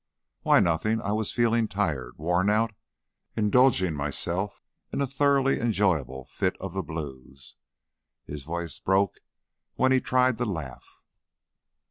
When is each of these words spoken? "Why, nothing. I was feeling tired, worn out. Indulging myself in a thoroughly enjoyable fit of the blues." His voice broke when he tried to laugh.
"Why, 0.41 0.59
nothing. 0.59 0.99
I 0.99 1.11
was 1.11 1.31
feeling 1.31 1.67
tired, 1.67 2.17
worn 2.17 2.49
out. 2.49 2.73
Indulging 3.35 3.93
myself 3.93 4.63
in 4.91 4.99
a 4.99 5.05
thoroughly 5.05 5.59
enjoyable 5.59 6.25
fit 6.25 6.57
of 6.59 6.73
the 6.73 6.81
blues." 6.81 7.55
His 8.25 8.41
voice 8.41 8.79
broke 8.79 9.19
when 9.75 9.91
he 9.91 10.01
tried 10.01 10.39
to 10.39 10.45
laugh. 10.45 11.03